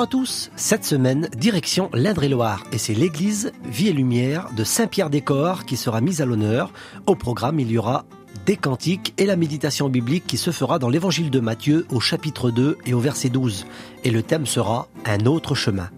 Bonjour 0.00 0.08
à 0.08 0.18
tous. 0.18 0.50
Cette 0.56 0.86
semaine, 0.86 1.28
direction 1.36 1.90
l'Indre-et-Loire 1.92 2.64
et 2.72 2.78
c'est 2.78 2.94
l'église 2.94 3.52
Vie 3.64 3.88
et 3.88 3.92
Lumière 3.92 4.48
de 4.56 4.64
Saint-Pierre-des-Corps 4.64 5.66
qui 5.66 5.76
sera 5.76 6.00
mise 6.00 6.22
à 6.22 6.24
l'honneur. 6.24 6.72
Au 7.06 7.14
programme, 7.14 7.60
il 7.60 7.70
y 7.70 7.76
aura 7.76 8.06
des 8.46 8.56
cantiques 8.56 9.12
et 9.18 9.26
la 9.26 9.36
méditation 9.36 9.90
biblique 9.90 10.26
qui 10.26 10.38
se 10.38 10.52
fera 10.52 10.78
dans 10.78 10.88
l'évangile 10.88 11.28
de 11.28 11.38
Matthieu 11.38 11.86
au 11.90 12.00
chapitre 12.00 12.50
2 12.50 12.78
et 12.86 12.94
au 12.94 12.98
verset 12.98 13.28
12. 13.28 13.66
Et 14.02 14.10
le 14.10 14.22
thème 14.22 14.46
sera 14.46 14.88
un 15.04 15.26
autre 15.26 15.54
chemin. 15.54 15.90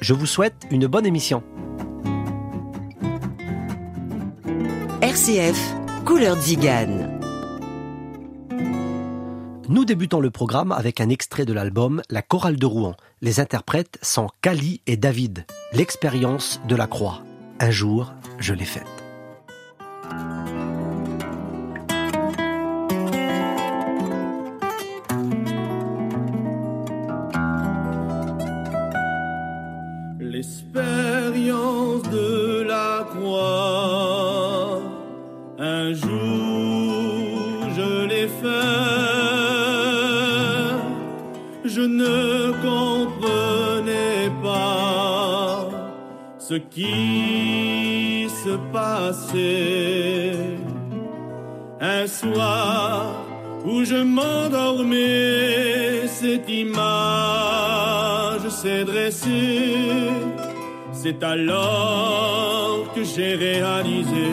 Je 0.00 0.14
vous 0.14 0.24
souhaite 0.24 0.66
une 0.70 0.86
bonne 0.86 1.04
émission. 1.04 1.42
RCF, 5.02 5.74
Couleur 6.06 6.40
Zigane. 6.40 7.17
Nous 9.70 9.84
débutons 9.84 10.20
le 10.20 10.30
programme 10.30 10.72
avec 10.72 10.98
un 10.98 11.10
extrait 11.10 11.44
de 11.44 11.52
l'album 11.52 12.00
La 12.08 12.22
chorale 12.22 12.56
de 12.56 12.64
Rouen. 12.64 12.96
Les 13.20 13.38
interprètes 13.38 13.98
sont 14.00 14.28
Cali 14.40 14.80
et 14.86 14.96
David. 14.96 15.44
L'expérience 15.74 16.58
de 16.66 16.74
la 16.74 16.86
croix. 16.86 17.22
Un 17.60 17.70
jour, 17.70 18.14
je 18.38 18.54
l'ai 18.54 18.64
faite. 18.64 18.97
Se 48.28 48.56
passait. 48.72 50.32
Un 51.80 52.06
soir 52.06 53.06
où 53.64 53.84
je 53.84 53.96
m'endormais, 53.96 56.06
cette 56.06 56.48
image 56.48 56.78
s'est 58.48 58.84
dressée. 58.84 60.10
C'est 60.92 61.22
alors 61.22 62.92
que 62.94 63.04
j'ai 63.04 63.34
réalisé 63.34 64.30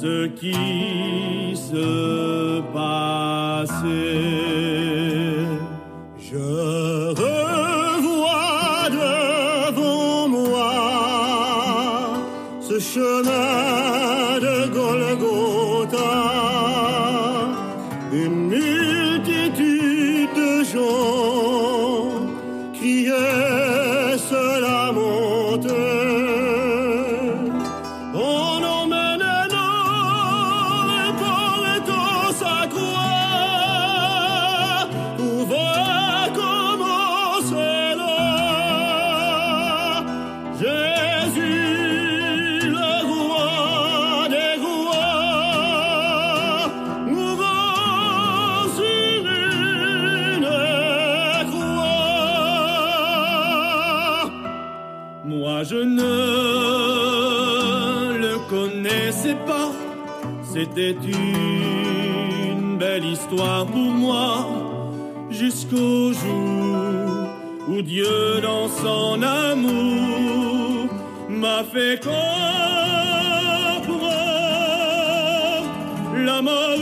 ce 0.00 0.26
qui 0.26 1.56
se 1.56 2.60
passait. 2.72 3.74
Je 6.18 6.83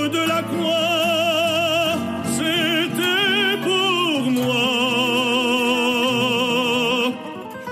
de 0.08 0.28
la 0.28 0.42
croix, 0.42 1.96
c'était 2.36 3.56
pour 3.62 4.30
moi. 4.30 4.64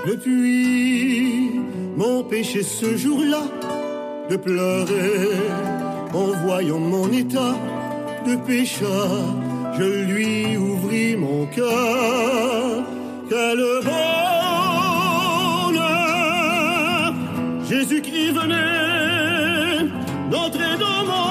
Je 0.07 0.13
puis 0.13 1.61
m'empêcher 1.97 2.63
ce 2.63 2.97
jour-là 2.97 3.43
de 4.29 4.37
pleurer 4.37 5.29
en 6.13 6.27
voyant 6.45 6.79
mon 6.79 7.11
état 7.11 7.55
de 8.27 8.35
pécheur. 8.35 9.09
Je 9.77 10.05
lui 10.11 10.57
ouvris 10.57 11.15
mon 11.15 11.45
cœur. 11.47 12.83
Quel 13.29 13.57
bonheur! 13.83 14.41
Jésus-Christ 17.71 18.31
venait 18.31 19.87
d'entrer 20.29 20.77
dans 20.77 21.05
mon 21.05 21.30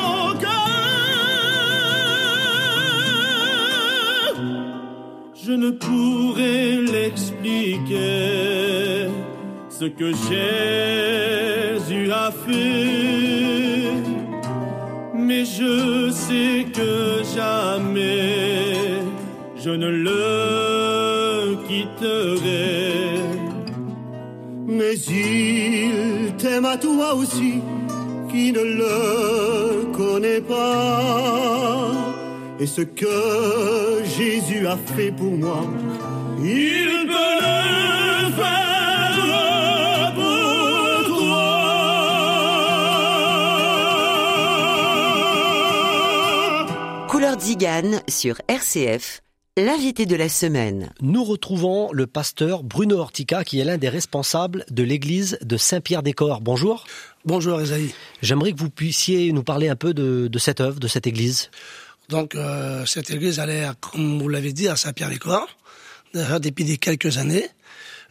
Je 5.50 5.56
ne 5.56 5.70
pourrais 5.70 6.76
l'expliquer 6.92 7.98
ce 9.68 9.86
que 9.86 10.12
Jésus 10.28 12.12
a 12.12 12.30
fait, 12.30 13.90
mais 15.12 15.44
je 15.44 16.08
sais 16.12 16.66
que 16.72 17.24
jamais 17.34 19.00
je 19.56 19.70
ne 19.70 19.88
le 19.88 21.56
quitterai. 21.66 23.24
Mais 24.68 24.94
il 24.94 26.32
t'aime 26.36 26.64
à 26.64 26.76
toi 26.76 27.14
aussi, 27.16 27.54
qui 28.30 28.52
ne 28.52 28.62
le 28.62 29.90
connaît 29.96 30.42
pas. 30.42 31.99
Et 32.60 32.66
ce 32.66 32.82
que 32.82 34.02
Jésus 34.04 34.66
a 34.66 34.76
fait 34.76 35.10
pour 35.12 35.32
moi, 35.32 35.66
il 36.44 37.06
peut 37.06 37.40
le 37.40 38.32
faire 38.36 40.12
pour 40.14 41.06
toi. 41.06 41.46
Couleur 47.08 47.40
Zigane 47.40 48.02
sur 48.08 48.42
RCF, 48.46 49.22
l'invité 49.56 50.04
de 50.04 50.16
la 50.16 50.28
semaine. 50.28 50.92
Nous 51.00 51.24
retrouvons 51.24 51.90
le 51.92 52.06
pasteur 52.06 52.62
Bruno 52.62 52.98
Ortica 52.98 53.42
qui 53.42 53.58
est 53.58 53.64
l'un 53.64 53.78
des 53.78 53.88
responsables 53.88 54.66
de 54.70 54.82
l'église 54.82 55.38
de 55.40 55.56
Saint-Pierre-des-Corps. 55.56 56.42
Bonjour. 56.42 56.84
Bonjour 57.24 57.62
Isaïe. 57.62 57.94
J'aimerais 58.20 58.52
que 58.52 58.58
vous 58.58 58.68
puissiez 58.68 59.32
nous 59.32 59.44
parler 59.44 59.70
un 59.70 59.76
peu 59.76 59.94
de, 59.94 60.28
de 60.28 60.38
cette 60.38 60.60
œuvre, 60.60 60.78
de 60.78 60.88
cette 60.88 61.06
église. 61.06 61.50
Donc 62.10 62.34
euh, 62.34 62.84
cette 62.86 63.10
église, 63.10 63.38
est, 63.38 63.68
comme 63.80 64.20
vous 64.20 64.28
l'avez 64.28 64.52
dit, 64.52 64.68
à 64.68 64.76
Saint-Pierre-les-Corps, 64.76 65.48
depuis 66.12 66.78
quelques 66.78 67.18
années. 67.18 67.48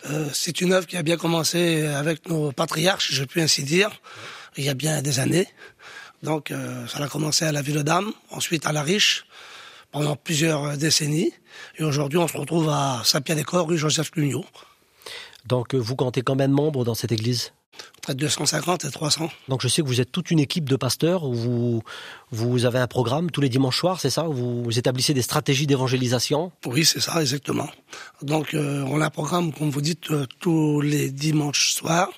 Euh, 0.09 0.29
c'est 0.33 0.61
une 0.61 0.71
œuvre 0.71 0.87
qui 0.87 0.95
a 0.95 1.03
bien 1.03 1.17
commencé 1.17 1.85
avec 1.85 2.29
nos 2.29 2.53
patriarches, 2.53 3.11
je 3.11 3.25
peux 3.25 3.41
ainsi 3.41 3.63
dire, 3.63 3.91
il 4.55 4.63
y 4.63 4.69
a 4.69 4.73
bien 4.73 5.01
des 5.01 5.19
années. 5.19 5.47
Donc 6.23 6.51
euh, 6.51 6.87
ça 6.87 7.03
a 7.03 7.07
commencé 7.09 7.43
à 7.43 7.51
la 7.51 7.61
Ville-Dame, 7.61 8.13
ensuite 8.31 8.65
à 8.65 8.71
la 8.71 8.83
Riche, 8.83 9.25
pendant 9.91 10.15
plusieurs 10.15 10.77
décennies. 10.77 11.33
Et 11.77 11.83
aujourd'hui, 11.83 12.19
on 12.19 12.27
se 12.27 12.37
retrouve 12.37 12.69
à 12.69 13.01
Saint-Pierre-des-Corps, 13.03 13.67
rue 13.67 13.77
Joseph 13.77 14.11
Clugnot. 14.11 14.45
Donc, 15.45 15.75
vous 15.75 15.95
comptez 15.95 16.21
combien 16.21 16.47
de 16.47 16.53
membres 16.53 16.85
dans 16.85 16.95
cette 16.95 17.11
église? 17.11 17.51
Entre 17.99 18.13
250 18.13 18.85
et 18.85 18.91
300. 18.91 19.29
Donc, 19.47 19.61
je 19.61 19.67
sais 19.67 19.81
que 19.81 19.87
vous 19.87 20.01
êtes 20.01 20.11
toute 20.11 20.31
une 20.31 20.39
équipe 20.39 20.67
de 20.67 20.75
pasteurs 20.75 21.23
où 21.23 21.33
vous, 21.33 21.83
vous 22.31 22.65
avez 22.65 22.79
un 22.79 22.87
programme 22.87 23.29
tous 23.29 23.41
les 23.41 23.49
dimanches 23.49 23.77
soirs, 23.77 23.99
c'est 23.99 24.09
ça? 24.09 24.23
Vous, 24.23 24.63
vous 24.63 24.79
établissez 24.79 25.13
des 25.13 25.21
stratégies 25.21 25.67
d'évangélisation? 25.67 26.51
Oui, 26.65 26.85
c'est 26.85 26.99
ça, 27.01 27.21
exactement. 27.21 27.69
Donc, 28.21 28.53
euh, 28.53 28.83
on 28.87 29.01
a 29.01 29.05
un 29.05 29.09
programme, 29.09 29.53
comme 29.53 29.69
vous 29.69 29.81
dites, 29.81 30.11
euh, 30.11 30.25
tous 30.39 30.81
les 30.81 31.09
dimanches 31.11 31.73
soirs. 31.73 32.09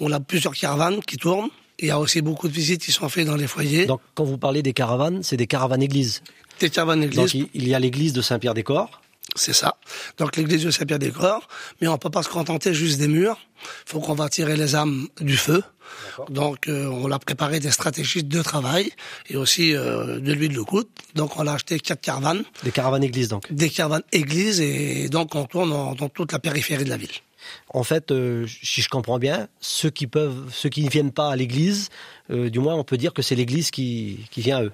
On 0.00 0.12
a 0.12 0.20
plusieurs 0.20 0.54
caravanes 0.54 1.00
qui 1.00 1.16
tournent. 1.16 1.50
Il 1.78 1.88
y 1.88 1.90
a 1.90 1.98
aussi 2.00 2.22
beaucoup 2.22 2.48
de 2.48 2.52
visites 2.54 2.82
qui 2.82 2.92
sont 2.92 3.08
faites 3.08 3.26
dans 3.26 3.36
les 3.36 3.46
foyers. 3.46 3.86
Donc, 3.86 4.00
quand 4.14 4.24
vous 4.24 4.38
parlez 4.38 4.62
des 4.62 4.72
caravanes, 4.72 5.22
c'est 5.22 5.36
des 5.36 5.46
caravanes 5.46 5.82
églises. 5.82 6.22
des 6.58 6.70
caravanes 6.70 7.00
Donc, 7.00 7.12
églises, 7.12 7.34
il 7.34 7.62
il 7.62 7.68
y 7.68 7.74
a 7.74 7.78
l'église 7.78 8.12
de 8.12 8.22
Saint-Pierre-des-Corps. 8.22 9.02
C'est 9.34 9.52
ça. 9.52 9.76
Donc, 10.18 10.36
l'église 10.36 10.64
de 10.64 10.70
Saint-Pierre-des-Corps. 10.70 11.48
Mais 11.80 11.88
on 11.88 11.98
peut 11.98 12.10
pas 12.10 12.22
se 12.22 12.28
contenter 12.28 12.72
juste 12.74 12.98
des 12.98 13.08
murs. 13.08 13.38
faut 13.84 14.00
qu'on 14.00 14.14
va 14.14 14.28
tirer 14.28 14.56
les 14.56 14.74
âmes 14.76 15.08
du 15.20 15.36
feu. 15.36 15.62
Donc, 16.30 16.68
euh, 16.68 16.86
on 16.86 17.10
a 17.12 17.18
préparé 17.18 17.60
des 17.60 17.70
stratégies 17.70 18.24
de 18.24 18.42
travail 18.42 18.90
et 19.28 19.36
aussi 19.36 19.74
euh, 19.74 20.18
de 20.20 20.32
l'huile 20.32 20.54
de 20.54 20.60
coude. 20.62 20.88
Donc, 21.14 21.36
on 21.38 21.46
a 21.46 21.52
acheté 21.52 21.78
quatre 21.80 22.00
caravanes, 22.00 22.44
Des 22.64 22.70
caravanes 22.72 23.04
églises, 23.04 23.28
donc. 23.28 23.52
des 23.52 23.70
caravanes 23.70 24.02
églises 24.12 24.60
et 24.60 25.08
donc 25.08 25.34
on 25.34 25.44
tourne 25.44 25.72
en- 25.72 25.94
dans 25.94 26.08
toute 26.08 26.32
la 26.32 26.38
périphérie 26.40 26.84
de 26.84 26.88
la 26.90 26.96
ville. 26.96 27.10
En 27.72 27.84
fait, 27.84 28.10
euh, 28.10 28.44
si 28.62 28.82
je 28.82 28.88
comprends 28.88 29.20
bien, 29.20 29.46
ceux 29.60 29.90
qui 29.90 30.08
peuvent, 30.08 30.50
ceux 30.52 30.68
qui 30.68 30.82
ne 30.82 30.90
viennent 30.90 31.12
pas 31.12 31.30
à 31.30 31.36
l'église, 31.36 31.90
euh, 32.30 32.50
du 32.50 32.58
moins, 32.58 32.74
on 32.74 32.82
peut 32.82 32.96
dire 32.96 33.12
que 33.12 33.22
c'est 33.22 33.36
l'église 33.36 33.70
qui, 33.70 34.18
qui 34.32 34.40
vient 34.40 34.58
à 34.58 34.62
eux. 34.64 34.72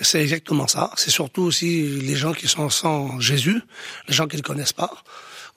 C'est 0.00 0.20
exactement 0.20 0.66
ça. 0.66 0.90
C'est 0.96 1.10
surtout 1.10 1.42
aussi 1.42 1.82
les 1.82 2.16
gens 2.16 2.32
qui 2.32 2.48
sont 2.48 2.68
sans 2.68 3.20
Jésus, 3.20 3.62
les 4.08 4.14
gens 4.14 4.26
qui 4.26 4.36
ne 4.36 4.42
connaissent 4.42 4.72
pas. 4.72 4.90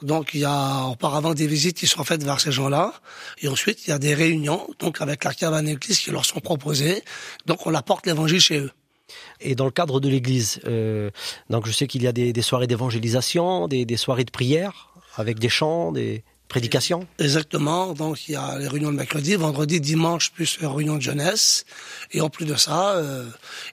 Donc 0.03 0.35
il 0.35 0.41
y 0.41 0.45
a 0.45 0.83
auparavant 0.85 1.33
des 1.33 1.47
visites 1.47 1.77
qui 1.77 1.87
sont 1.87 2.03
faites 2.03 2.23
vers 2.23 2.39
ces 2.39 2.51
gens-là, 2.51 2.93
et 3.41 3.47
ensuite 3.47 3.87
il 3.87 3.89
y 3.89 3.93
a 3.93 3.97
des 3.97 4.13
réunions, 4.13 4.67
donc 4.77 5.01
avec 5.01 5.23
la 5.23 5.33
caravane 5.33 5.67
église 5.67 5.97
qui 5.97 6.11
leur 6.11 6.23
sont 6.23 6.39
proposées. 6.39 7.03
Donc 7.47 7.65
on 7.65 7.73
apporte 7.73 8.05
l'évangile 8.05 8.39
chez 8.39 8.59
eux. 8.59 8.71
Et 9.39 9.55
dans 9.55 9.65
le 9.65 9.71
cadre 9.71 9.99
de 9.99 10.09
l'église, 10.09 10.59
euh, 10.65 11.09
donc 11.49 11.65
je 11.65 11.71
sais 11.71 11.87
qu'il 11.87 12.03
y 12.03 12.07
a 12.07 12.11
des, 12.11 12.31
des 12.31 12.41
soirées 12.41 12.67
d'évangélisation, 12.67 13.67
des, 13.67 13.85
des 13.85 13.97
soirées 13.97 14.25
de 14.25 14.31
prière, 14.31 14.89
avec 15.15 15.39
des 15.39 15.49
chants, 15.49 15.91
des 15.91 16.23
prédications. 16.47 17.07
Exactement. 17.19 17.93
Donc 17.93 18.27
il 18.27 18.33
y 18.33 18.35
a 18.35 18.57
les 18.57 18.67
réunions 18.67 18.91
de 18.91 18.97
mercredi, 18.97 19.35
vendredi, 19.35 19.79
dimanche, 19.81 20.31
plus 20.31 20.59
les 20.61 20.67
réunions 20.67 20.95
de 20.95 21.01
jeunesse. 21.01 21.65
Et 22.11 22.21
en 22.21 22.29
plus 22.29 22.45
de 22.45 22.55
ça, 22.55 22.95
euh, 22.95 23.25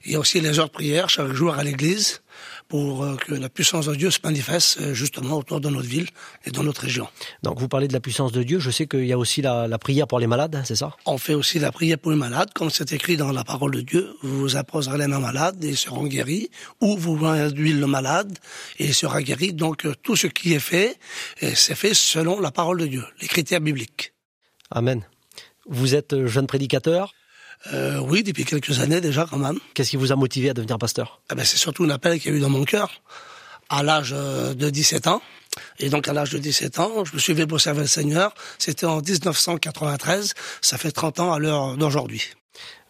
il 0.05 0.11
y 0.11 0.15
a 0.15 0.19
aussi 0.19 0.41
les 0.41 0.59
heures 0.59 0.67
de 0.67 0.71
prière 0.71 1.09
chaque 1.09 1.31
jour 1.33 1.53
à 1.55 1.63
l'église 1.63 2.21
pour 2.67 3.03
euh, 3.03 3.15
que 3.15 3.33
la 3.33 3.49
puissance 3.49 3.85
de 3.87 3.95
Dieu 3.95 4.11
se 4.11 4.19
manifeste 4.23 4.79
euh, 4.79 4.93
justement 4.93 5.37
autour 5.37 5.61
de 5.61 5.69
notre 5.69 5.87
ville 5.87 6.09
et 6.45 6.51
dans 6.51 6.63
notre 6.63 6.81
région. 6.81 7.07
Donc 7.43 7.59
vous 7.59 7.67
parlez 7.67 7.87
de 7.87 7.93
la 7.93 7.99
puissance 7.99 8.31
de 8.31 8.43
Dieu. 8.43 8.59
Je 8.59 8.71
sais 8.71 8.87
qu'il 8.87 9.05
y 9.05 9.13
a 9.13 9.17
aussi 9.17 9.41
la, 9.41 9.67
la 9.67 9.77
prière 9.77 10.07
pour 10.07 10.19
les 10.19 10.27
malades, 10.27 10.55
hein, 10.55 10.63
c'est 10.65 10.75
ça? 10.75 10.95
On 11.05 11.17
fait 11.17 11.33
aussi 11.33 11.59
la 11.59 11.71
prière 11.71 11.97
pour 11.97 12.11
les 12.11 12.17
malades, 12.17 12.51
comme 12.53 12.69
c'est 12.69 12.91
écrit 12.91 13.17
dans 13.17 13.31
la 13.31 13.43
parole 13.43 13.71
de 13.71 13.81
Dieu. 13.81 14.15
Vous 14.23 14.55
imposerez 14.55 14.97
les 14.97 15.07
mains 15.07 15.19
malades 15.19 15.63
et 15.63 15.69
ils 15.69 15.77
seront 15.77 16.05
guéris, 16.05 16.49
ou 16.81 16.97
vous 16.97 17.25
induisez 17.25 17.79
le 17.79 17.87
malade 17.87 18.37
et 18.79 18.85
il 18.85 18.93
sera 18.93 19.21
guéri. 19.21 19.53
Donc 19.53 19.85
euh, 19.85 19.93
tout 20.03 20.15
ce 20.15 20.27
qui 20.27 20.53
est 20.53 20.59
fait, 20.59 20.97
c'est 21.41 21.75
fait 21.75 21.93
selon 21.93 22.39
la 22.39 22.51
parole 22.51 22.79
de 22.79 22.87
Dieu, 22.87 23.03
les 23.21 23.27
critères 23.27 23.61
bibliques. 23.61 24.13
Amen. 24.71 25.03
Vous 25.67 25.95
êtes 25.95 26.25
jeune 26.25 26.47
prédicateur? 26.47 27.13
Euh, 27.73 27.99
oui, 27.99 28.23
depuis 28.23 28.45
quelques 28.45 28.79
années 28.79 29.01
déjà 29.01 29.25
quand 29.29 29.37
même. 29.37 29.59
Qu'est-ce 29.73 29.91
qui 29.91 29.97
vous 29.97 30.11
a 30.11 30.15
motivé 30.15 30.49
à 30.49 30.53
devenir 30.53 30.77
pasteur? 30.77 31.21
Eh 31.31 31.35
ben, 31.35 31.43
c'est 31.43 31.57
surtout 31.57 31.83
un 31.83 31.89
appel 31.89 32.19
qu'il 32.19 32.31
y 32.31 32.33
a 32.35 32.37
eu 32.37 32.41
dans 32.41 32.49
mon 32.49 32.63
cœur 32.63 33.01
à 33.69 33.81
l'âge 33.81 34.13
euh, 34.15 34.53
de 34.53 34.69
17 34.69 35.07
ans. 35.07 35.21
Et 35.79 35.89
donc 35.89 36.07
à 36.07 36.13
l'âge 36.13 36.31
de 36.31 36.37
17 36.37 36.79
ans, 36.79 37.05
je 37.05 37.13
me 37.13 37.19
suis 37.19 37.33
levé 37.33 37.47
pour 37.47 37.59
servir 37.59 37.81
le 37.81 37.87
Seigneur. 37.87 38.33
C'était 38.59 38.85
en 38.85 39.01
1993. 39.01 40.33
Ça 40.61 40.77
fait 40.77 40.91
30 40.91 41.19
ans 41.21 41.33
à 41.33 41.39
l'heure 41.39 41.77
d'aujourd'hui. 41.77 42.23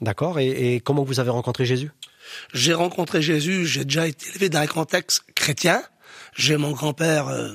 D'accord. 0.02 0.40
Et, 0.40 0.76
et 0.76 0.80
comment 0.80 1.04
vous 1.04 1.20
avez 1.20 1.30
rencontré 1.30 1.66
Jésus? 1.66 1.92
J'ai 2.54 2.74
rencontré 2.74 3.22
Jésus, 3.22 3.66
j'ai 3.66 3.86
déjà 3.86 4.08
été 4.08 4.28
élevé 4.30 4.50
dans 4.50 4.60
un 4.60 4.68
contexte 4.68 5.24
chrétien. 5.36 5.82
J'ai 6.36 6.58
mon 6.58 6.72
grand-père 6.72 7.28
euh, 7.28 7.54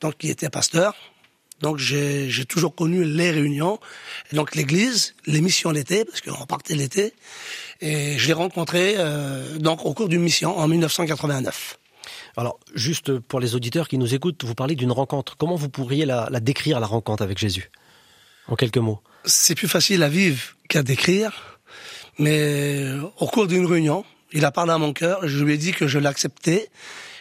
donc 0.00 0.16
qui 0.18 0.30
était 0.30 0.50
pasteur. 0.50 0.94
Donc 1.60 1.78
j'ai 1.78 2.44
toujours 2.46 2.74
connu 2.74 3.04
les 3.04 3.30
réunions, 3.30 3.78
et 4.32 4.36
donc 4.36 4.54
l'église, 4.54 5.14
les 5.26 5.40
missions 5.40 5.70
l'été, 5.70 6.04
parce 6.04 6.20
qu'on 6.20 6.46
partait 6.46 6.74
l'été. 6.74 7.14
Et 7.80 8.18
je 8.18 8.26
l'ai 8.26 8.32
rencontré 8.32 8.94
euh, 8.98 9.58
donc 9.58 9.84
au 9.84 9.94
cours 9.94 10.08
d'une 10.08 10.22
mission 10.22 10.58
en 10.58 10.68
1989. 10.68 11.78
Alors, 12.36 12.58
juste 12.74 13.18
pour 13.18 13.40
les 13.40 13.54
auditeurs 13.54 13.88
qui 13.88 13.98
nous 13.98 14.14
écoutent, 14.14 14.44
vous 14.44 14.54
parlez 14.54 14.74
d'une 14.74 14.92
rencontre. 14.92 15.36
Comment 15.36 15.54
vous 15.54 15.68
pourriez 15.68 16.04
la, 16.04 16.28
la 16.30 16.40
décrire, 16.40 16.80
la 16.80 16.86
rencontre 16.86 17.22
avec 17.22 17.38
Jésus? 17.38 17.70
En 18.48 18.56
quelques 18.56 18.78
mots. 18.78 19.00
C'est 19.24 19.54
plus 19.54 19.68
facile 19.68 20.02
à 20.02 20.08
vivre 20.08 20.42
qu'à 20.68 20.82
décrire, 20.82 21.60
mais 22.18 22.82
euh, 22.82 23.02
au 23.18 23.26
cours 23.26 23.46
d'une 23.46 23.66
réunion, 23.66 24.04
il 24.32 24.44
a 24.44 24.50
parlé 24.50 24.72
à 24.72 24.78
mon 24.78 24.92
cœur, 24.92 25.26
je 25.26 25.42
lui 25.44 25.54
ai 25.54 25.56
dit 25.56 25.72
que 25.72 25.86
je 25.86 25.98
l'acceptais, 25.98 26.68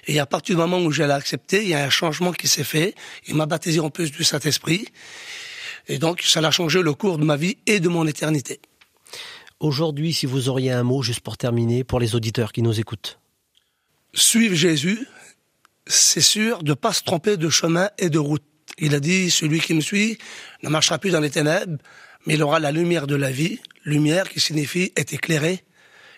et 0.08 0.20
à 0.20 0.26
partir 0.26 0.56
du 0.56 0.62
moment 0.62 0.80
où 0.80 0.92
je 0.92 1.04
l'ai 1.04 1.12
accepté, 1.12 1.64
il 1.64 1.70
y 1.70 1.74
a 1.74 1.84
un 1.84 1.90
changement 1.90 2.32
qui 2.32 2.48
s'est 2.48 2.64
fait, 2.64 2.96
il 3.28 3.36
m'a 3.36 3.46
baptisé 3.46 3.80
en 3.80 3.90
plus 3.90 4.12
du 4.12 4.24
Saint-Esprit, 4.24 4.88
et 5.88 5.98
donc 5.98 6.22
ça 6.22 6.40
a 6.40 6.52
changé 6.52 6.82
le 6.82 6.94
cours 6.94 7.18
de 7.18 7.26
ma 7.26 7.38
vie 7.38 7.58
et 7.66 7.80
de 7.80 7.90
mon 7.90 8.06
éternité. 8.08 8.60
Aujourd'hui, 9.60 10.14
si 10.14 10.26
vous 10.26 10.50
auriez 10.50 10.72
un 10.72 10.84
mot, 10.84 11.02
juste 11.04 11.22
pour 11.22 11.38
terminer, 11.38 11.84
pour 11.84 12.00
les 12.00 12.16
auditeurs 12.16 12.52
qui 12.52 12.62
nous 12.62 12.80
écoutent. 12.80 13.20
Suivre 14.14 14.56
Jésus, 14.56 15.08
c'est 15.88 16.22
sûr 16.22 16.64
de 16.64 16.74
pas 16.74 16.94
se 16.94 17.04
tromper 17.04 17.38
de 17.38 17.50
chemin 17.50 17.90
et 17.98 18.10
de 18.10 18.20
route. 18.20 18.44
Il 18.78 18.96
a 18.96 19.00
dit, 19.00 19.30
celui 19.32 19.60
qui 19.60 19.74
me 19.74 19.82
suit 19.82 20.18
ne 20.64 20.70
marchera 20.70 20.98
plus 20.98 21.12
dans 21.12 21.20
les 21.20 21.30
ténèbres, 21.30 21.78
mais 22.26 22.36
il 22.36 22.44
aura 22.44 22.60
la 22.60 22.72
lumière 22.72 23.08
de 23.08 23.16
la 23.16 23.32
vie, 23.32 23.60
lumière 23.86 24.30
qui 24.30 24.40
signifie 24.40 24.92
être 24.98 25.14
éclairé, 25.14 25.64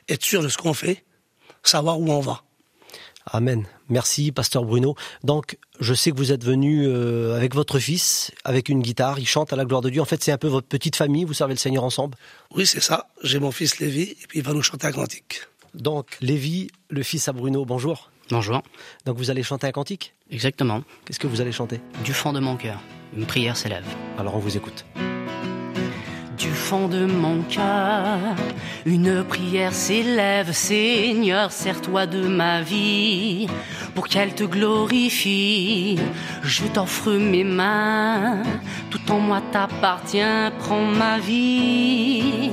être 0.09 0.23
sûr 0.23 0.41
de 0.41 0.49
ce 0.49 0.57
qu'on 0.57 0.73
fait, 0.73 1.03
savoir 1.63 1.99
où 1.99 2.11
on 2.11 2.19
va. 2.19 2.43
Amen. 3.25 3.65
Merci, 3.89 4.31
pasteur 4.31 4.65
Bruno. 4.65 4.95
Donc, 5.23 5.57
je 5.79 5.93
sais 5.93 6.11
que 6.11 6.17
vous 6.17 6.31
êtes 6.31 6.43
venu 6.43 6.87
euh, 6.87 7.35
avec 7.35 7.53
votre 7.53 7.79
fils, 7.79 8.31
avec 8.43 8.69
une 8.69 8.81
guitare, 8.81 9.19
il 9.19 9.27
chante 9.27 9.53
à 9.53 9.55
la 9.55 9.65
gloire 9.65 9.81
de 9.81 9.89
Dieu. 9.89 10.01
En 10.01 10.05
fait, 10.05 10.23
c'est 10.23 10.31
un 10.31 10.37
peu 10.37 10.47
votre 10.47 10.67
petite 10.67 10.95
famille, 10.95 11.23
vous 11.23 11.33
servez 11.33 11.53
le 11.53 11.59
Seigneur 11.59 11.83
ensemble. 11.83 12.17
Oui, 12.55 12.65
c'est 12.65 12.81
ça. 12.81 13.07
J'ai 13.23 13.39
mon 13.39 13.51
fils 13.51 13.79
Lévi, 13.79 14.03
et 14.03 14.27
puis 14.27 14.39
il 14.39 14.45
va 14.45 14.53
nous 14.53 14.63
chanter 14.63 14.87
un 14.87 14.91
cantique. 14.91 15.41
Donc, 15.73 16.17
Lévi, 16.21 16.69
le 16.89 17.03
fils 17.03 17.27
à 17.27 17.33
Bruno, 17.33 17.65
bonjour. 17.65 18.09
Bonjour, 18.31 18.63
Donc, 19.05 19.17
vous 19.17 19.29
allez 19.29 19.43
chanter 19.43 19.67
un 19.67 19.71
cantique? 19.71 20.15
Exactement. 20.31 20.83
Qu'est-ce 21.05 21.19
que 21.19 21.27
vous 21.27 21.41
allez 21.41 21.51
chanter? 21.51 21.79
Du 22.03 22.11
fond 22.11 22.33
de 22.33 22.39
mon 22.39 22.55
cœur, 22.55 22.79
une 23.15 23.27
prière 23.27 23.55
s'élève. 23.55 23.85
Alors, 24.17 24.35
on 24.35 24.39
vous 24.39 24.57
écoute. 24.57 24.83
Du 26.45 26.51
fond 26.51 26.87
de 26.87 27.07
mon 27.07 27.41
cœur, 27.41 28.19
une 28.85 29.23
prière 29.23 29.73
s'élève, 29.73 30.51
Seigneur, 30.51 31.51
sers-toi 31.51 32.05
de 32.05 32.27
ma 32.27 32.61
vie, 32.61 33.47
pour 33.95 34.07
qu'elle 34.07 34.35
te 34.35 34.43
glorifie. 34.43 35.97
Je 36.43 36.65
t'offre 36.65 37.13
mes 37.13 37.43
mains, 37.43 38.43
tout 38.91 39.11
en 39.11 39.19
moi 39.19 39.41
t'appartient, 39.51 40.51
prends 40.59 40.85
ma 40.85 41.17
vie. 41.17 42.51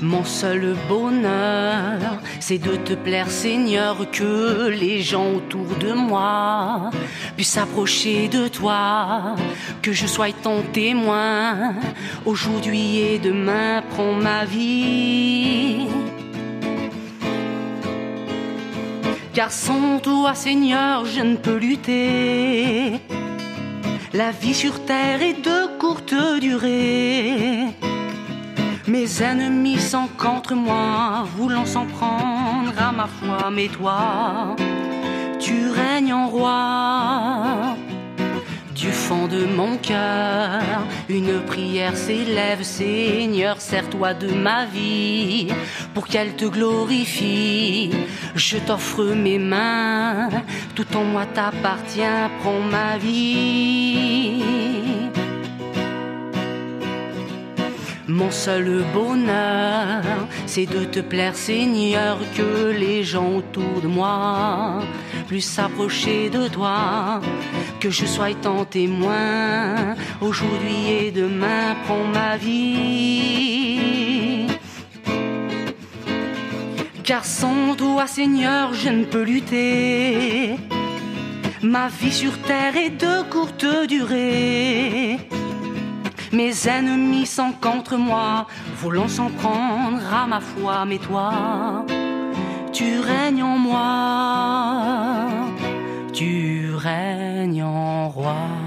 Mon 0.00 0.22
seul 0.22 0.76
bonheur, 0.88 1.98
c'est 2.38 2.58
de 2.58 2.76
te 2.76 2.92
plaire, 2.92 3.28
Seigneur, 3.30 4.08
que 4.12 4.68
les 4.68 5.02
gens 5.02 5.32
autour 5.32 5.66
de 5.80 5.92
moi 5.92 6.90
puissent 7.34 7.54
s'approcher 7.54 8.28
de 8.28 8.46
toi, 8.46 9.34
que 9.82 9.92
je 9.92 10.06
sois 10.06 10.30
ton 10.30 10.62
témoin. 10.72 11.74
Aujourd'hui 12.24 12.98
et 12.98 13.18
demain, 13.18 13.82
prends 13.90 14.12
ma 14.12 14.44
vie. 14.44 15.88
Car 19.34 19.50
sans 19.50 19.98
toi, 19.98 20.34
Seigneur, 20.34 21.06
je 21.06 21.22
ne 21.22 21.36
peux 21.36 21.56
lutter. 21.56 23.00
La 24.12 24.30
vie 24.30 24.54
sur 24.54 24.84
terre 24.84 25.22
est 25.22 25.44
de 25.44 25.78
courte 25.78 26.14
durée. 26.40 27.66
Mes 28.88 29.22
ennemis 29.22 29.80
sont 29.80 30.08
contre 30.16 30.54
moi, 30.54 31.26
voulant 31.36 31.66
s'en 31.66 31.84
prendre 31.84 32.72
à 32.78 32.90
ma 32.90 33.06
foi, 33.06 33.50
mais 33.50 33.68
toi, 33.68 34.56
tu 35.38 35.68
règnes 35.68 36.14
en 36.14 36.26
roi. 36.28 37.76
Du 38.74 38.90
fond 38.90 39.28
de 39.28 39.44
mon 39.44 39.76
cœur, 39.76 40.62
une 41.10 41.40
prière 41.40 41.98
s'élève, 41.98 42.62
Seigneur, 42.62 43.60
sers-toi 43.60 44.14
de 44.14 44.32
ma 44.32 44.64
vie, 44.64 45.48
pour 45.92 46.06
qu'elle 46.06 46.34
te 46.34 46.46
glorifie. 46.46 47.90
Je 48.36 48.56
t'offre 48.56 49.04
mes 49.04 49.38
mains, 49.38 50.30
tout 50.74 50.96
en 50.96 51.04
moi 51.04 51.26
t'appartient, 51.26 52.30
prends 52.40 52.60
ma 52.60 52.96
vie. 52.96 54.42
Mon 58.08 58.30
seul 58.30 58.84
bonheur, 58.94 60.02
c'est 60.46 60.64
de 60.64 60.84
te 60.84 61.00
plaire, 61.00 61.36
Seigneur, 61.36 62.18
que 62.34 62.70
les 62.70 63.04
gens 63.04 63.36
autour 63.36 63.82
de 63.82 63.86
moi 63.86 64.82
plus 65.28 65.42
s'approcher 65.42 66.30
de 66.30 66.48
toi, 66.48 67.20
que 67.80 67.90
je 67.90 68.06
sois 68.06 68.32
ton 68.32 68.64
témoin. 68.64 69.94
Aujourd'hui 70.22 70.88
et 70.88 71.10
demain, 71.10 71.76
prends 71.84 72.04
ma 72.04 72.38
vie. 72.38 73.76
Car 77.04 77.26
sans 77.26 77.74
toi, 77.76 78.06
Seigneur, 78.06 78.72
je 78.72 78.88
ne 78.88 79.04
peux 79.04 79.22
lutter. 79.22 80.56
Ma 81.62 81.88
vie 81.88 82.12
sur 82.12 82.38
terre 82.38 82.74
est 82.76 82.90
de 82.90 83.22
courte 83.28 83.66
durée. 83.86 85.18
Mes 86.32 86.68
ennemis 86.68 87.26
sont 87.26 87.52
contre 87.52 87.96
moi, 87.96 88.46
voulant 88.76 89.08
s'en 89.08 89.30
prendre 89.30 90.02
à 90.12 90.26
ma 90.26 90.40
foi, 90.40 90.84
mais 90.84 90.98
toi, 90.98 91.86
tu 92.72 93.00
règnes 93.00 93.42
en 93.42 93.58
moi, 93.58 95.28
tu 96.12 96.74
règnes 96.74 97.62
en 97.62 98.08
roi. 98.10 98.57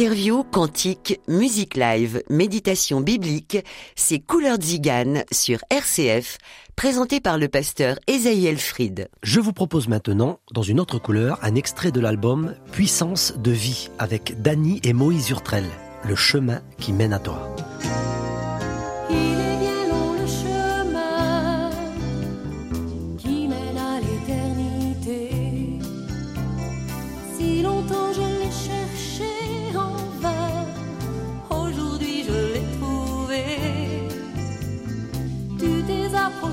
Interview, 0.00 0.44
cantique, 0.44 1.20
musique 1.26 1.76
live, 1.76 2.22
méditation 2.30 3.00
biblique, 3.00 3.58
c'est 3.96 4.20
Couleur 4.20 4.56
Zigane 4.60 5.24
sur 5.32 5.58
RCF, 5.70 6.38
présenté 6.76 7.18
par 7.18 7.36
le 7.36 7.48
pasteur 7.48 7.98
Esaïel 8.06 8.58
Fried. 8.58 9.08
Je 9.24 9.40
vous 9.40 9.52
propose 9.52 9.88
maintenant, 9.88 10.38
dans 10.52 10.62
une 10.62 10.78
autre 10.78 11.00
couleur, 11.00 11.40
un 11.42 11.56
extrait 11.56 11.90
de 11.90 11.98
l'album 11.98 12.54
Puissance 12.70 13.34
de 13.38 13.50
vie 13.50 13.88
avec 13.98 14.40
Dany 14.40 14.80
et 14.84 14.92
Moïse 14.92 15.30
Urtrel, 15.30 15.64
le 16.04 16.14
chemin 16.14 16.60
qui 16.78 16.92
mène 16.92 17.12
à 17.12 17.18
toi. 17.18 17.56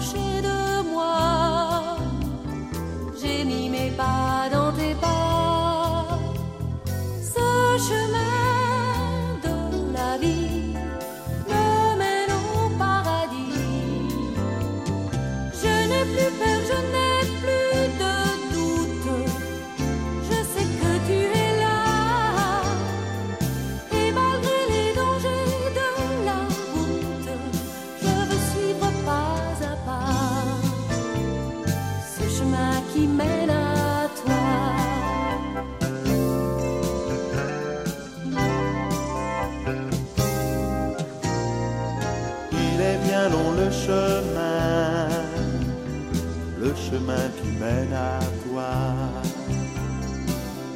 shame. 0.06 0.35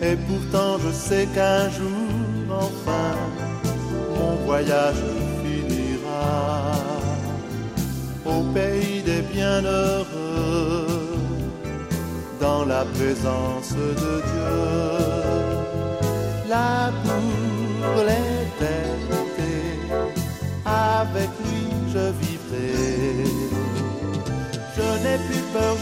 Et 0.02 0.16
pourtant 0.16 0.78
je 0.84 0.92
sais 0.92 1.28
qu'un 1.36 1.70
jour 1.70 2.50
enfin 2.50 3.16
mon 4.16 4.36
voyage 4.46 5.04
finira 5.44 6.72
au 8.26 8.42
pays 8.54 9.02
des 9.04 9.22
bienheureux 9.34 10.88
dans 12.40 12.66
la 12.66 12.86
présence 12.86 13.74
de 13.74 14.22
Dieu. 14.30 14.58
Là 16.50 16.92
pour 17.04 18.04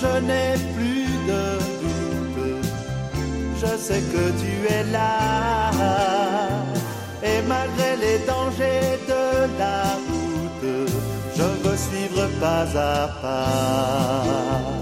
je 0.01 0.19
n'ai 0.27 0.53
plus 0.75 1.07
de 1.27 1.77
je 3.59 3.77
sais 3.77 4.01
que 4.13 4.25
tu 4.41 4.73
es 4.73 4.83
là. 4.91 5.71
Et 7.23 7.41
malgré 7.47 7.95
les 7.97 8.19
dangers 8.25 8.99
de 9.07 9.57
la 9.57 9.81
route, 10.07 10.91
je 11.35 11.43
veux 11.63 11.77
suivre 11.77 12.27
pas 12.39 12.65
à 12.77 13.07
pas 13.21 14.76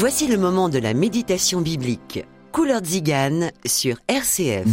Voici 0.00 0.28
le 0.28 0.38
moment 0.38 0.70
de 0.70 0.78
la 0.78 0.94
méditation 0.94 1.60
biblique. 1.60 2.24
Couleur 2.52 2.82
Zigane 2.82 3.50
sur 3.66 3.98
RCF. 4.08 4.64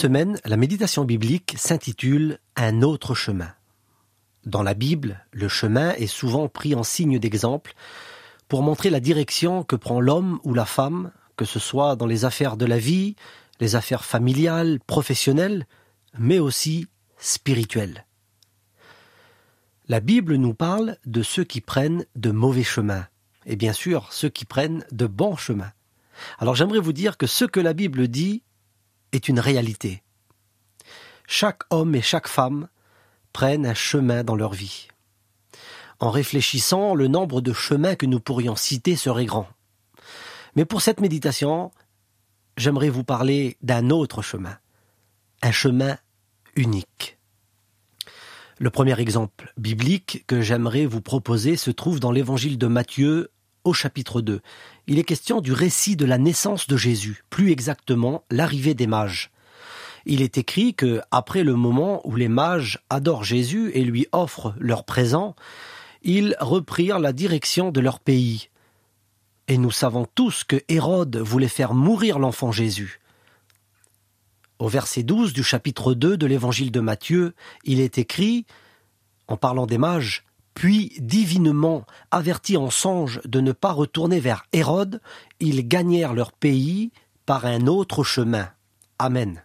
Semaine, 0.00 0.40
la 0.46 0.56
méditation 0.56 1.04
biblique 1.04 1.56
s'intitule 1.58 2.38
Un 2.56 2.80
autre 2.80 3.14
chemin. 3.14 3.52
Dans 4.46 4.62
la 4.62 4.72
Bible, 4.72 5.26
le 5.30 5.46
chemin 5.46 5.92
est 5.92 6.06
souvent 6.06 6.48
pris 6.48 6.74
en 6.74 6.82
signe 6.82 7.18
d'exemple 7.18 7.74
pour 8.48 8.62
montrer 8.62 8.88
la 8.88 8.98
direction 8.98 9.62
que 9.62 9.76
prend 9.76 10.00
l'homme 10.00 10.40
ou 10.42 10.54
la 10.54 10.64
femme, 10.64 11.12
que 11.36 11.44
ce 11.44 11.58
soit 11.58 11.96
dans 11.96 12.06
les 12.06 12.24
affaires 12.24 12.56
de 12.56 12.64
la 12.64 12.78
vie, 12.78 13.14
les 13.60 13.76
affaires 13.76 14.06
familiales, 14.06 14.80
professionnelles, 14.86 15.66
mais 16.18 16.38
aussi 16.38 16.86
spirituelles. 17.18 18.06
La 19.86 20.00
Bible 20.00 20.36
nous 20.36 20.54
parle 20.54 20.96
de 21.04 21.22
ceux 21.22 21.44
qui 21.44 21.60
prennent 21.60 22.06
de 22.16 22.30
mauvais 22.30 22.64
chemins, 22.64 23.06
et 23.44 23.56
bien 23.56 23.74
sûr 23.74 24.10
ceux 24.14 24.30
qui 24.30 24.46
prennent 24.46 24.82
de 24.92 25.06
bons 25.06 25.36
chemins. 25.36 25.72
Alors 26.38 26.54
j'aimerais 26.54 26.80
vous 26.80 26.94
dire 26.94 27.18
que 27.18 27.26
ce 27.26 27.44
que 27.44 27.60
la 27.60 27.74
Bible 27.74 28.08
dit 28.08 28.42
est 29.12 29.28
une 29.28 29.40
réalité. 29.40 30.02
Chaque 31.26 31.62
homme 31.70 31.94
et 31.94 32.02
chaque 32.02 32.28
femme 32.28 32.68
prennent 33.32 33.66
un 33.66 33.74
chemin 33.74 34.24
dans 34.24 34.36
leur 34.36 34.52
vie. 34.52 34.88
En 36.00 36.10
réfléchissant, 36.10 36.94
le 36.94 37.08
nombre 37.08 37.40
de 37.40 37.52
chemins 37.52 37.94
que 37.94 38.06
nous 38.06 38.20
pourrions 38.20 38.56
citer 38.56 38.96
serait 38.96 39.26
grand. 39.26 39.48
Mais 40.56 40.64
pour 40.64 40.82
cette 40.82 41.00
méditation, 41.00 41.70
j'aimerais 42.56 42.88
vous 42.88 43.04
parler 43.04 43.56
d'un 43.62 43.90
autre 43.90 44.22
chemin, 44.22 44.58
un 45.42 45.52
chemin 45.52 45.96
unique. 46.56 47.18
Le 48.58 48.70
premier 48.70 48.98
exemple 49.00 49.52
biblique 49.56 50.24
que 50.26 50.42
j'aimerais 50.42 50.86
vous 50.86 51.00
proposer 51.00 51.56
se 51.56 51.70
trouve 51.70 52.00
dans 52.00 52.12
l'évangile 52.12 52.58
de 52.58 52.66
Matthieu 52.66 53.30
au 53.64 53.72
chapitre 53.72 54.20
2. 54.20 54.40
Il 54.86 54.98
est 54.98 55.04
question 55.04 55.40
du 55.40 55.52
récit 55.52 55.96
de 55.96 56.04
la 56.04 56.18
naissance 56.18 56.66
de 56.66 56.76
Jésus, 56.76 57.24
plus 57.30 57.50
exactement 57.50 58.24
l'arrivée 58.30 58.74
des 58.74 58.86
mages. 58.86 59.30
Il 60.06 60.22
est 60.22 60.38
écrit 60.38 60.74
que, 60.74 61.00
après 61.10 61.44
le 61.44 61.54
moment 61.54 62.00
où 62.06 62.16
les 62.16 62.28
mages 62.28 62.80
adorent 62.88 63.24
Jésus 63.24 63.70
et 63.74 63.84
lui 63.84 64.06
offrent 64.12 64.54
leurs 64.58 64.84
présents, 64.84 65.36
ils 66.02 66.36
reprirent 66.40 66.98
la 66.98 67.12
direction 67.12 67.70
de 67.70 67.80
leur 67.80 68.00
pays. 68.00 68.48
Et 69.48 69.58
nous 69.58 69.70
savons 69.70 70.06
tous 70.14 70.44
que 70.44 70.62
Hérode 70.68 71.16
voulait 71.16 71.48
faire 71.48 71.74
mourir 71.74 72.18
l'enfant 72.18 72.52
Jésus. 72.52 73.00
Au 74.58 74.68
verset 74.68 75.02
12 75.02 75.32
du 75.32 75.42
chapitre 75.42 75.94
2 75.94 76.16
de 76.16 76.26
l'évangile 76.26 76.70
de 76.70 76.80
Matthieu, 76.80 77.34
il 77.64 77.80
est 77.80 77.98
écrit, 77.98 78.46
en 79.26 79.36
parlant 79.36 79.66
des 79.66 79.78
mages, 79.78 80.24
puis 80.60 80.92
divinement 80.98 81.86
avertis 82.10 82.58
en 82.58 82.68
songe 82.68 83.22
de 83.24 83.40
ne 83.40 83.52
pas 83.52 83.72
retourner 83.72 84.20
vers 84.20 84.44
Hérode, 84.52 85.00
ils 85.38 85.66
gagnèrent 85.66 86.12
leur 86.12 86.32
pays 86.32 86.92
par 87.24 87.46
un 87.46 87.66
autre 87.66 88.04
chemin. 88.04 88.50
Amen. 88.98 89.42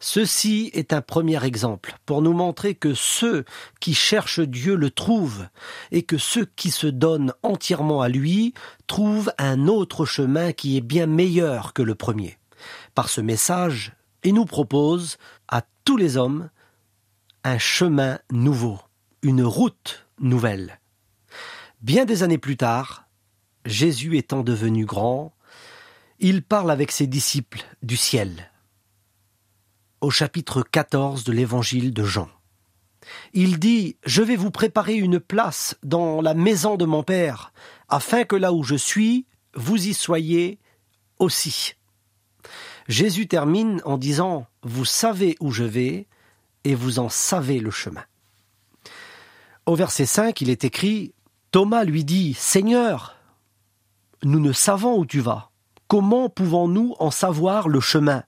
Ceci 0.00 0.68
est 0.74 0.92
un 0.92 1.00
premier 1.00 1.44
exemple 1.44 1.94
pour 2.06 2.22
nous 2.22 2.32
montrer 2.32 2.74
que 2.74 2.92
ceux 2.92 3.44
qui 3.78 3.94
cherchent 3.94 4.40
Dieu 4.40 4.74
le 4.74 4.90
trouvent 4.90 5.46
et 5.92 6.02
que 6.02 6.18
ceux 6.18 6.46
qui 6.56 6.72
se 6.72 6.88
donnent 6.88 7.32
entièrement 7.44 8.02
à 8.02 8.08
lui 8.08 8.52
trouvent 8.88 9.32
un 9.38 9.68
autre 9.68 10.06
chemin 10.06 10.50
qui 10.50 10.76
est 10.76 10.80
bien 10.80 11.06
meilleur 11.06 11.72
que 11.72 11.82
le 11.82 11.94
premier. 11.94 12.36
Par 12.96 13.08
ce 13.10 13.20
message, 13.20 13.92
il 14.24 14.34
nous 14.34 14.44
propose 14.44 15.18
à 15.46 15.62
tous 15.84 15.96
les 15.96 16.16
hommes 16.16 16.50
un 17.44 17.58
chemin 17.58 18.18
nouveau, 18.32 18.80
une 19.22 19.42
route 19.42 20.06
nouvelle. 20.18 20.80
Bien 21.82 22.04
des 22.04 22.22
années 22.22 22.38
plus 22.38 22.56
tard, 22.56 23.06
Jésus 23.64 24.16
étant 24.16 24.42
devenu 24.42 24.84
grand, 24.84 25.34
il 26.18 26.42
parle 26.42 26.70
avec 26.70 26.90
ses 26.92 27.06
disciples 27.06 27.64
du 27.82 27.96
ciel 27.96 28.50
au 30.00 30.10
chapitre 30.10 30.62
14 30.62 31.24
de 31.24 31.32
l'évangile 31.32 31.92
de 31.92 32.04
Jean. 32.04 32.28
Il 33.32 33.58
dit 33.58 33.96
Je 34.04 34.22
vais 34.22 34.36
vous 34.36 34.50
préparer 34.50 34.94
une 34.94 35.20
place 35.20 35.76
dans 35.82 36.20
la 36.20 36.34
maison 36.34 36.76
de 36.76 36.84
mon 36.84 37.02
Père, 37.02 37.52
afin 37.88 38.24
que 38.24 38.36
là 38.36 38.52
où 38.52 38.62
je 38.62 38.76
suis, 38.76 39.26
vous 39.54 39.88
y 39.88 39.94
soyez 39.94 40.58
aussi. 41.18 41.74
Jésus 42.88 43.26
termine 43.26 43.82
en 43.84 43.98
disant 43.98 44.46
Vous 44.62 44.84
savez 44.84 45.36
où 45.40 45.50
je 45.50 45.64
vais, 45.64 46.06
et 46.64 46.74
vous 46.74 46.98
en 46.98 47.08
savez 47.08 47.58
le 47.58 47.70
chemin. 47.70 48.04
Au 49.66 49.74
verset 49.74 50.06
5, 50.06 50.40
il 50.40 50.50
est 50.50 50.64
écrit 50.64 51.14
Thomas 51.50 51.84
lui 51.84 52.04
dit 52.04 52.34
Seigneur, 52.34 53.16
nous 54.22 54.40
ne 54.40 54.52
savons 54.52 54.98
où 54.98 55.06
tu 55.06 55.20
vas. 55.20 55.50
Comment 55.88 56.28
pouvons-nous 56.28 56.94
en 56.98 57.10
savoir 57.10 57.68
le 57.68 57.80
chemin? 57.80 58.22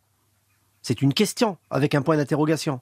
C'est 0.82 1.02
une 1.02 1.14
question 1.14 1.58
avec 1.70 1.94
un 1.94 2.02
point 2.02 2.16
d'interrogation. 2.16 2.80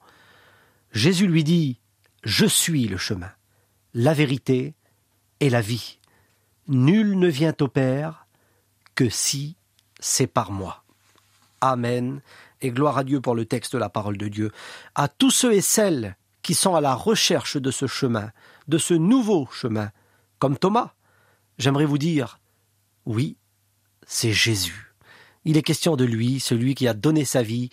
Jésus 0.93 1.27
lui 1.27 1.45
dit 1.45 1.79
Je 2.25 2.47
suis 2.47 2.89
le 2.89 2.97
chemin, 2.97 3.31
la 3.93 4.15
vérité 4.15 4.75
et 5.41 5.51
la 5.51 5.61
vie. 5.61 5.99
Nul 6.67 7.19
ne 7.19 7.29
vient 7.29 7.55
au 7.61 7.69
Père 7.69 8.27
que 8.95 9.09
si 9.09 9.57
c'est 9.99 10.27
par 10.27 10.51
moi. 10.51 10.85
Amen. 11.61 12.21
Et 12.63 12.71
gloire 12.71 12.99
à 12.99 13.05
Dieu 13.05 13.21
pour 13.21 13.35
le 13.35 13.45
texte 13.45 13.75
de 13.75 13.79
la 13.79 13.89
parole 13.89 14.17
de 14.17 14.29
Dieu. 14.29 14.51
À 14.95 15.09
tous 15.09 15.31
ceux 15.31 15.53
et 15.53 15.61
celles 15.61 16.17
qui 16.43 16.55
sont 16.55 16.75
à 16.75 16.81
la 16.81 16.95
recherche 16.95 17.57
de 17.57 17.71
ce 17.71 17.87
chemin, 17.87 18.31
de 18.69 18.79
ce 18.79 18.95
nouveau 18.95 19.49
chemin, 19.53 19.91
comme 20.39 20.57
Thomas, 20.57 20.95
j'aimerais 21.59 21.85
vous 21.85 21.99
dire 21.99 22.41
oui, 23.07 23.37
c'est 24.07 24.33
Jésus. 24.33 24.95
Il 25.45 25.57
est 25.57 25.63
question 25.63 25.97
de 25.97 26.05
lui, 26.05 26.41
celui 26.41 26.75
qui 26.75 26.87
a 26.87 26.95
donné 26.95 27.25
sa 27.25 27.43
vie 27.43 27.71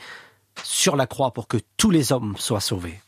sur 0.63 0.95
la 0.95 1.07
croix 1.07 1.31
pour 1.31 1.47
que 1.47 1.57
tous 1.77 1.91
les 1.91 2.11
hommes 2.11 2.35
soient 2.37 2.61
sauvés. 2.61 3.01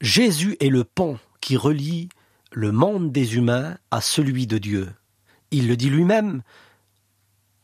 Jésus 0.00 0.56
est 0.60 0.68
le 0.68 0.84
pont 0.84 1.18
qui 1.40 1.56
relie 1.56 2.08
le 2.52 2.72
monde 2.72 3.10
des 3.10 3.36
humains 3.36 3.76
à 3.90 4.00
celui 4.00 4.46
de 4.46 4.58
Dieu. 4.58 4.92
Il 5.50 5.68
le 5.68 5.76
dit 5.76 5.90
lui-même 5.90 6.42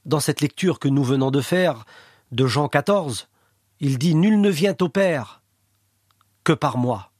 dans 0.05 0.21
cette 0.21 0.41
lecture 0.41 0.79
que 0.79 0.89
nous 0.89 1.05
venons 1.05 1.31
de 1.31 1.41
faire 1.41 1.85
de 2.33 2.47
Jean 2.47 2.69
14. 2.69 3.29
Il 3.81 3.99
dit 3.99 4.15
Nul 4.15 4.41
ne 4.41 4.51
vient 4.51 4.77
au 4.81 4.89
Père 4.89 5.40
que 6.45 6.53
par 6.53 6.79
moi. 6.79 7.13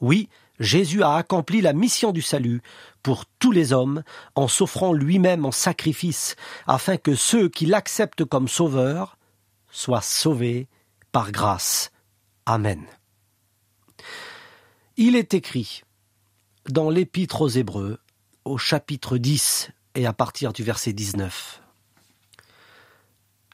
Oui, 0.00 0.28
Jésus 0.60 1.02
a 1.02 1.14
accompli 1.14 1.60
la 1.60 1.72
mission 1.72 2.12
du 2.12 2.22
salut 2.22 2.62
pour 3.02 3.26
tous 3.38 3.52
les 3.52 3.72
hommes 3.72 4.02
en 4.34 4.48
s'offrant 4.48 4.92
lui-même 4.92 5.44
en 5.44 5.52
sacrifice 5.52 6.36
afin 6.66 6.96
que 6.96 7.14
ceux 7.14 7.48
qui 7.48 7.66
l'acceptent 7.66 8.24
comme 8.24 8.48
sauveur 8.48 9.18
soient 9.70 10.00
sauvés 10.00 10.68
par 11.12 11.32
grâce. 11.32 11.90
Amen. 12.46 12.84
Il 14.96 15.16
est 15.16 15.34
écrit 15.34 15.82
dans 16.68 16.88
l'Épître 16.88 17.42
aux 17.42 17.48
Hébreux, 17.48 17.98
au 18.44 18.58
chapitre 18.58 19.18
10 19.18 19.70
et 19.96 20.06
à 20.06 20.12
partir 20.12 20.52
du 20.52 20.62
verset 20.62 20.92
19. 20.92 21.60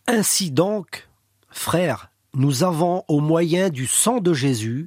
Ainsi 0.06 0.50
donc, 0.50 1.08
frères, 1.48 2.09
nous 2.34 2.62
avons 2.62 3.04
au 3.08 3.20
moyen 3.20 3.70
du 3.70 3.86
sang 3.86 4.20
de 4.20 4.32
Jésus 4.32 4.86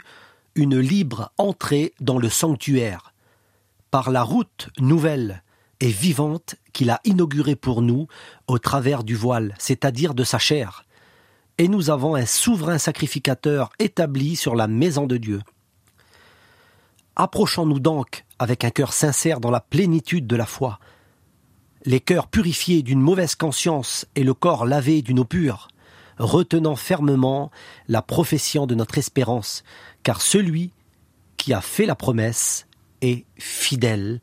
une 0.56 0.77
libre 0.77 1.32
entrée 1.38 1.93
dans 1.99 2.17
le 2.17 2.29
sanctuaire, 2.29 3.13
par 3.91 4.12
la 4.12 4.23
route 4.23 4.69
nouvelle 4.79 5.43
et 5.79 5.89
vivante 5.89 6.56
qu'il 6.71 6.89
a 6.89 7.01
inaugurée 7.03 7.56
pour 7.56 7.82
nous 7.82 8.08
au 8.47 8.60
travers 8.60 9.03
du 9.03 9.15
voile, 9.15 9.56
c'est-à-dire 9.58 10.13
de 10.13 10.23
sa 10.23 10.39
chair. 10.39 10.86
Et 11.58 11.67
nous 11.67 11.89
avons 11.89 12.15
un 12.15 12.25
souverain 12.25 12.77
sacrificateur 12.77 13.71
établi 13.79 14.36
sur 14.36 14.56
la 14.56 14.67
maison 14.67 15.06
de 15.06 15.17
Dieu. 15.17 15.41
Approchons-nous 17.15 17.79
donc 17.79 18.25
avec 18.39 18.63
un 18.63 18.71
cœur 18.71 18.93
sincère 18.93 19.39
dans 19.39 19.51
la 19.51 19.60
plénitude 19.60 20.25
de 20.25 20.36
la 20.36 20.45
foi, 20.45 20.79
les 21.86 21.99
cœurs 21.99 22.27
purifiés 22.27 22.82
d'une 22.82 23.01
mauvaise 23.01 23.36
conscience 23.36 24.06
et 24.15 24.23
le 24.23 24.34
corps 24.34 24.65
lavé 24.65 25.01
d'une 25.01 25.19
eau 25.19 25.25
pure, 25.25 25.67
retenant 26.17 26.76
fermement 26.76 27.52
la 27.88 28.02
profession 28.02 28.67
de 28.67 28.76
notre 28.76 28.97
espérance, 28.97 29.63
car 30.04 30.21
celui 30.21 30.71
qui 31.38 31.54
a 31.54 31.62
fait 31.62 31.86
la 31.86 31.95
promesse 31.95 32.67
est 33.02 33.26
fidèle. 33.38 34.21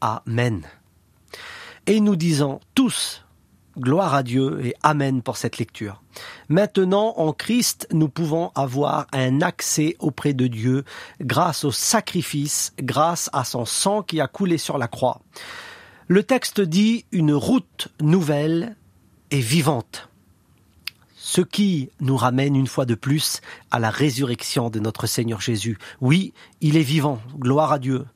Amen. 0.00 0.62
Et 1.86 2.00
nous 2.00 2.16
disons 2.16 2.60
tous, 2.74 3.24
gloire 3.78 4.14
à 4.14 4.22
Dieu 4.22 4.64
et 4.64 4.74
Amen 4.82 5.22
pour 5.22 5.36
cette 5.36 5.58
lecture. 5.58 6.02
Maintenant, 6.48 7.14
en 7.16 7.32
Christ, 7.32 7.86
nous 7.92 8.08
pouvons 8.08 8.50
avoir 8.54 9.06
un 9.12 9.40
accès 9.40 9.96
auprès 9.98 10.32
de 10.32 10.46
Dieu 10.46 10.84
grâce 11.20 11.64
au 11.64 11.70
sacrifice, 11.70 12.72
grâce 12.78 13.30
à 13.32 13.44
son 13.44 13.64
sang 13.64 14.02
qui 14.02 14.20
a 14.20 14.26
coulé 14.26 14.58
sur 14.58 14.78
la 14.78 14.88
croix. 14.88 15.20
Le 16.08 16.22
texte 16.22 16.60
dit 16.60 17.04
une 17.12 17.32
route 17.32 17.88
nouvelle 18.00 18.76
et 19.30 19.40
vivante 19.40 20.07
ce 21.28 21.42
qui 21.42 21.90
nous 22.00 22.16
ramène 22.16 22.56
une 22.56 22.66
fois 22.66 22.86
de 22.86 22.94
plus 22.94 23.42
à 23.70 23.78
la 23.78 23.90
résurrection 23.90 24.70
de 24.70 24.80
notre 24.80 25.06
Seigneur 25.06 25.42
Jésus. 25.42 25.76
Oui, 26.00 26.32
il 26.62 26.78
est 26.78 26.82
vivant, 26.82 27.20
gloire 27.36 27.70
à 27.70 27.78
Dieu. 27.78 28.06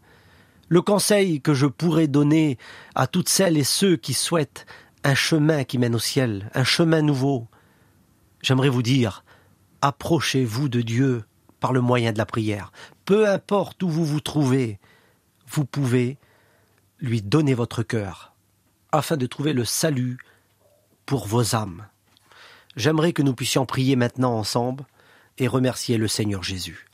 Le 0.70 0.80
conseil 0.80 1.42
que 1.42 1.52
je 1.52 1.66
pourrais 1.66 2.08
donner 2.08 2.56
à 2.94 3.06
toutes 3.06 3.28
celles 3.28 3.58
et 3.58 3.64
ceux 3.64 3.96
qui 3.96 4.14
souhaitent 4.14 4.64
un 5.04 5.14
chemin 5.14 5.64
qui 5.64 5.76
mène 5.76 5.94
au 5.94 5.98
ciel, 5.98 6.50
un 6.54 6.64
chemin 6.64 7.02
nouveau, 7.02 7.48
j'aimerais 8.40 8.70
vous 8.70 8.82
dire, 8.82 9.24
approchez-vous 9.82 10.70
de 10.70 10.80
Dieu 10.80 11.24
par 11.60 11.74
le 11.74 11.82
moyen 11.82 12.14
de 12.14 12.18
la 12.18 12.24
prière. 12.24 12.72
Peu 13.04 13.28
importe 13.28 13.82
où 13.82 13.90
vous 13.90 14.06
vous 14.06 14.20
trouvez, 14.20 14.80
vous 15.48 15.66
pouvez 15.66 16.16
lui 16.98 17.20
donner 17.20 17.52
votre 17.52 17.82
cœur 17.82 18.32
afin 18.90 19.18
de 19.18 19.26
trouver 19.26 19.52
le 19.52 19.66
salut 19.66 20.16
pour 21.04 21.26
vos 21.26 21.54
âmes. 21.54 21.84
J'aimerais 22.76 23.12
que 23.12 23.22
nous 23.22 23.34
puissions 23.34 23.66
prier 23.66 23.96
maintenant 23.96 24.34
ensemble 24.34 24.86
et 25.38 25.46
remercier 25.46 25.98
le 25.98 26.08
Seigneur 26.08 26.42
Jésus. 26.42 26.86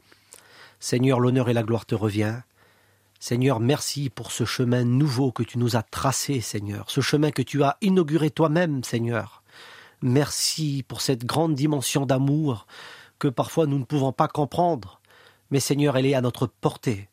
Seigneur, 0.81 1.21
l'honneur 1.21 1.49
et 1.49 1.55
la 1.55 1.63
gloire 1.63 1.87
te 1.87 1.95
revient. 1.95 2.37
Seigneur, 3.21 3.61
merci 3.61 4.11
pour 4.11 4.33
ce 4.33 4.45
chemin 4.45 4.85
nouveau 4.85 5.33
que 5.33 5.43
tu 5.43 5.59
nous 5.59 5.77
as 5.77 5.83
tracé, 5.83 6.41
Seigneur, 6.41 6.91
ce 6.91 7.01
chemin 7.01 7.31
que 7.31 7.43
tu 7.43 7.63
as 7.63 7.77
inauguré 7.81 8.31
toi-même, 8.31 8.85
Seigneur. 8.85 9.43
Merci 10.03 10.85
pour 10.87 11.01
cette 11.01 11.25
grande 11.25 11.55
dimension 11.55 12.07
d'amour 12.07 12.67
que 13.19 13.29
parfois 13.29 13.67
nous 13.67 13.79
ne 13.79 13.85
pouvons 13.85 14.13
pas 14.13 14.29
comprendre, 14.29 15.01
mais 15.51 15.61
Seigneur, 15.61 15.97
elle 15.97 16.07
est 16.07 16.15
à 16.15 16.21
notre 16.21 16.47
portée. 16.47 17.09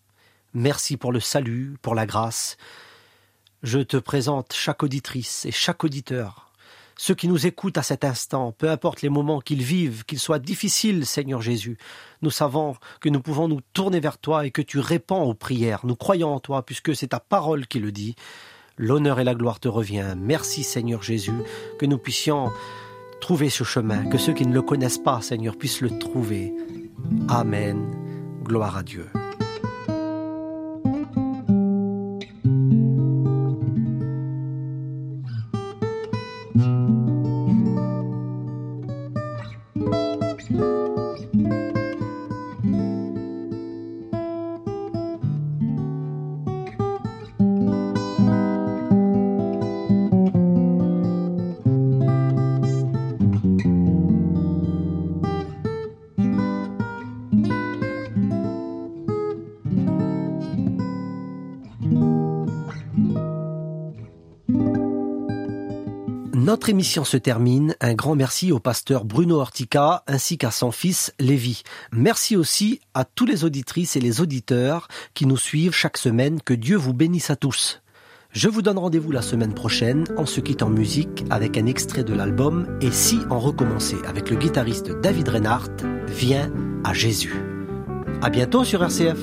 Merci 0.54 0.97
pour 0.97 1.12
le 1.12 1.19
salut, 1.19 1.78
pour 1.82 1.95
la 1.95 2.06
grâce. 2.06 2.58
Je 3.63 3.80
te 3.80 3.97
présente 3.97 4.54
chaque 4.54 4.84
auditrice 4.84 5.45
et 5.45 5.51
chaque 5.51 5.84
auditeur 5.84 6.51
ceux 6.97 7.15
qui 7.15 7.27
nous 7.27 7.45
écoutent 7.45 7.77
à 7.77 7.84
cet 7.84 8.03
instant, 8.03 8.51
peu 8.51 8.69
importe 8.69 9.01
les 9.01 9.10
moments 9.10 9.41
qu'ils 9.41 9.63
vivent, 9.63 10.05
qu'ils 10.05 10.19
soient 10.19 10.39
difficiles, 10.39 11.05
Seigneur 11.05 11.41
Jésus, 11.41 11.77
nous 12.21 12.31
savons 12.31 12.75
que 13.01 13.10
nous 13.10 13.21
pouvons 13.21 13.47
nous 13.47 13.62
tourner 13.73 13.99
vers 13.99 14.17
toi 14.17 14.45
et 14.45 14.51
que 14.51 14.62
tu 14.62 14.79
réponds 14.79 15.23
aux 15.23 15.34
prières. 15.34 15.86
Nous 15.86 15.95
croyons 15.95 16.34
en 16.34 16.39
toi 16.39 16.65
puisque 16.65 16.95
c'est 16.95 17.08
ta 17.08 17.19
parole 17.19 17.67
qui 17.67 17.79
le 17.79 17.91
dit. 17.91 18.15
L'honneur 18.77 19.19
et 19.19 19.23
la 19.23 19.36
gloire 19.36 19.60
te 19.60 19.67
revient. 19.67 20.15
Merci 20.17 20.63
Seigneur 20.63 21.01
Jésus, 21.01 21.34
que 21.79 21.86
nous 21.86 21.97
puissions 21.97 22.51
trouver 23.21 23.49
ce 23.49 23.63
chemin, 23.63 24.05
que 24.05 24.17
ceux 24.17 24.34
qui 24.34 24.45
ne 24.45 24.53
le 24.53 24.62
connaissent 24.62 24.97
pas, 24.97 25.21
Seigneur, 25.21 25.58
puissent 25.58 25.81
le 25.81 25.97
trouver. 25.97 26.53
Amen. 27.27 27.91
Gloire 28.43 28.77
à 28.77 28.84
Dieu. 28.84 29.08
Notre 66.55 66.69
émission 66.69 67.03
se 67.03 67.17
termine. 67.17 67.75
Un 67.81 67.95
grand 67.95 68.15
merci 68.15 68.53
au 68.53 68.59
pasteur 68.59 69.03
Bruno 69.03 69.41
Ortica 69.41 70.05
ainsi 70.07 70.37
qu'à 70.37 70.51
son 70.51 70.71
fils 70.71 71.13
Lévi. 71.19 71.63
Merci 71.91 72.37
aussi 72.37 72.79
à 72.93 73.03
tous 73.03 73.25
les 73.25 73.43
auditrices 73.43 73.97
et 73.97 73.99
les 73.99 74.21
auditeurs 74.21 74.87
qui 75.13 75.25
nous 75.25 75.35
suivent 75.35 75.73
chaque 75.73 75.97
semaine. 75.97 76.39
Que 76.41 76.53
Dieu 76.53 76.77
vous 76.77 76.93
bénisse 76.93 77.29
à 77.29 77.35
tous. 77.35 77.81
Je 78.31 78.47
vous 78.47 78.61
donne 78.61 78.77
rendez-vous 78.77 79.11
la 79.11 79.21
semaine 79.21 79.53
prochaine 79.53 80.05
en 80.15 80.25
se 80.25 80.39
quittant 80.39 80.67
en 80.67 80.69
musique 80.69 81.25
avec 81.29 81.57
un 81.57 81.65
extrait 81.65 82.05
de 82.05 82.13
l'album 82.13 82.79
Et 82.79 82.91
si 82.91 83.19
on 83.29 83.37
recommençait 83.37 84.05
avec 84.07 84.29
le 84.29 84.37
guitariste 84.37 84.97
David 85.01 85.27
Reinhardt, 85.27 85.83
Viens 86.07 86.49
à 86.85 86.93
Jésus. 86.93 87.35
À 88.21 88.29
bientôt 88.29 88.63
sur 88.63 88.81
RCF. 88.81 89.19